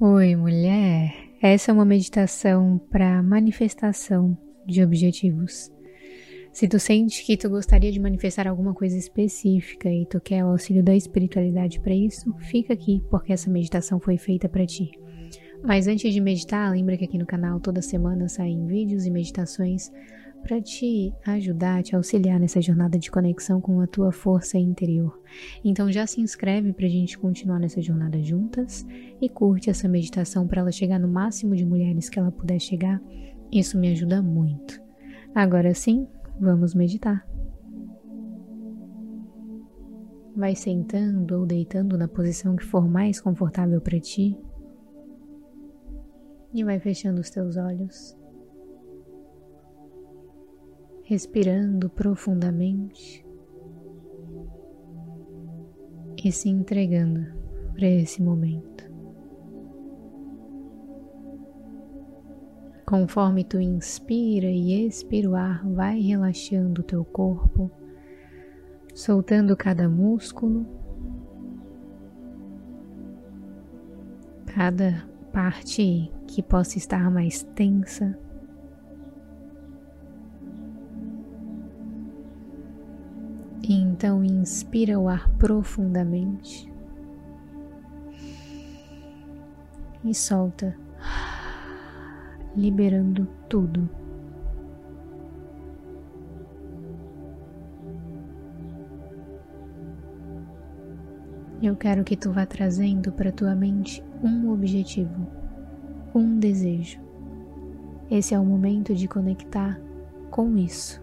[0.00, 1.12] Oi, mulher.
[1.42, 5.72] Essa é uma meditação para manifestação de objetivos.
[6.52, 10.50] Se tu sente que tu gostaria de manifestar alguma coisa específica e tu quer o
[10.50, 14.88] auxílio da espiritualidade para isso, fica aqui porque essa meditação foi feita para ti.
[15.62, 19.90] Mas antes de meditar, lembra que aqui no canal toda semana saem vídeos e meditações
[20.42, 25.20] para te ajudar, te auxiliar nessa jornada de conexão com a tua força interior.
[25.64, 28.86] Então já se inscreve para a gente continuar nessa jornada juntas
[29.20, 33.00] e curte essa meditação para ela chegar no máximo de mulheres que ela puder chegar.
[33.52, 34.80] Isso me ajuda muito.
[35.34, 36.06] Agora sim,
[36.40, 37.26] vamos meditar.
[40.36, 44.36] Vai sentando ou deitando na posição que for mais confortável para ti.
[46.52, 48.18] E vai fechando os teus olhos
[51.08, 53.26] respirando profundamente
[56.22, 57.32] e se entregando
[57.72, 58.86] para esse momento.
[62.84, 67.70] Conforme tu inspira e expira o ar, vai relaxando o teu corpo,
[68.94, 70.66] soltando cada músculo,
[74.44, 78.18] cada parte que possa estar mais tensa.
[83.62, 86.72] Então inspira o ar profundamente
[90.04, 90.74] e solta,
[92.56, 93.88] liberando tudo.
[101.60, 105.26] Eu quero que tu vá trazendo para tua mente um objetivo,
[106.14, 107.00] um desejo.
[108.10, 109.78] Esse é o momento de conectar
[110.30, 111.02] com isso.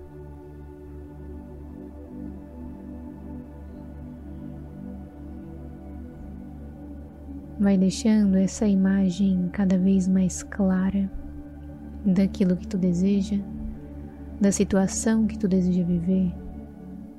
[7.59, 11.09] Vai deixando essa imagem cada vez mais clara
[12.05, 13.37] daquilo que tu deseja,
[14.41, 16.33] da situação que tu deseja viver,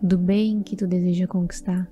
[0.03, 1.89] do bem que tu deseja conquistar.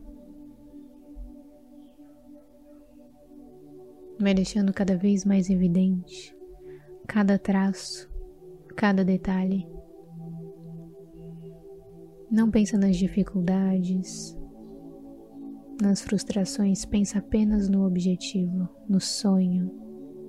[4.24, 6.34] Vai deixando cada vez mais evidente
[7.06, 8.10] cada traço,
[8.74, 9.68] cada detalhe.
[12.30, 14.34] Não pensa nas dificuldades,
[15.78, 19.70] nas frustrações, pensa apenas no objetivo, no sonho,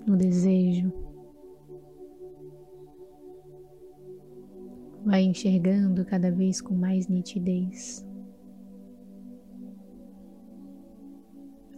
[0.06, 0.92] no desejo.
[5.06, 8.06] Vai enxergando cada vez com mais nitidez.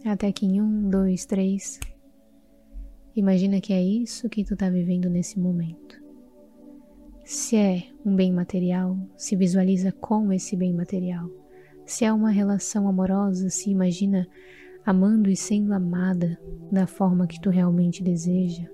[0.04, 1.78] Até que em um, dois, três,
[3.18, 6.00] imagina que é isso que tu está vivendo nesse momento.
[7.24, 11.28] Se é um bem material, se visualiza com esse bem material.
[11.84, 14.26] Se é uma relação amorosa, se imagina
[14.84, 16.38] amando e sendo amada
[16.72, 18.66] da forma que tu realmente deseja.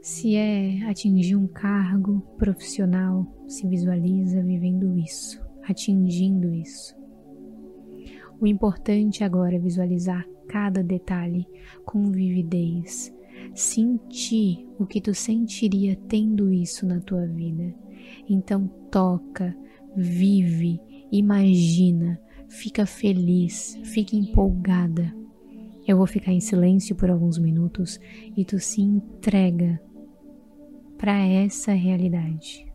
[0.00, 6.96] Se é atingir um cargo profissional, se visualiza vivendo isso, atingindo isso.
[8.40, 11.46] O importante agora é visualizar cada detalhe
[11.84, 13.14] com vividez,
[13.54, 17.74] sentir o que tu sentiria tendo isso na tua vida.
[18.28, 19.56] Então toca,
[19.96, 20.80] vive,
[21.10, 25.14] imagina, fica feliz, fica empolgada.
[25.86, 27.98] Eu vou ficar em silêncio por alguns minutos
[28.36, 29.80] e tu se entrega
[30.96, 32.69] para essa realidade.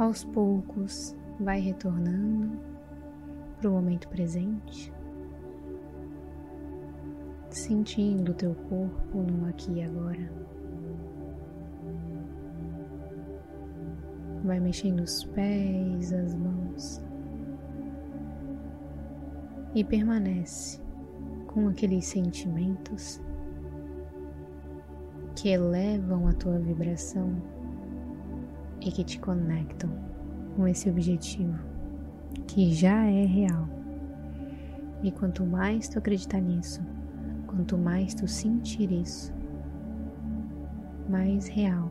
[0.00, 2.58] Aos poucos, vai retornando
[3.58, 4.90] para o momento presente,
[7.50, 10.32] sentindo o teu corpo no aqui e agora.
[14.42, 17.02] Vai mexendo os pés, as mãos
[19.74, 20.80] e permanece
[21.46, 23.20] com aqueles sentimentos
[25.36, 27.59] que elevam a tua vibração
[28.80, 29.90] e que te conectam
[30.56, 31.58] com esse objetivo
[32.46, 33.68] que já é real.
[35.02, 36.80] E quanto mais tu acreditar nisso,
[37.46, 39.32] quanto mais tu sentir isso,
[41.08, 41.90] mais real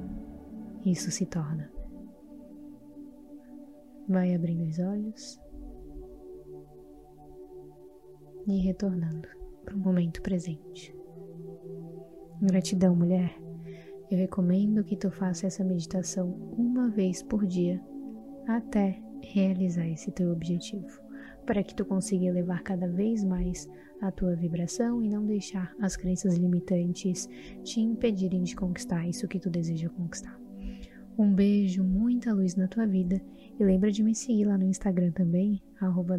[0.86, 1.70] isso se torna.
[4.08, 5.40] Vai abrindo os olhos
[8.48, 9.28] e retornando
[9.66, 10.96] para o momento presente.
[12.42, 13.49] Gratidão, mulher.
[14.12, 17.80] Eu recomendo que tu faça essa meditação uma vez por dia
[18.48, 21.00] até realizar esse teu objetivo,
[21.46, 23.70] para que tu consiga elevar cada vez mais
[24.02, 27.30] a tua vibração e não deixar as crenças limitantes
[27.64, 30.40] te impedirem de conquistar isso que tu deseja conquistar.
[31.16, 33.22] Um beijo, muita luz na tua vida
[33.60, 36.18] e lembra de me seguir lá no Instagram também, arroba.